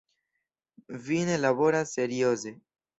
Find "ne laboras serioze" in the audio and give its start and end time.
1.31-2.59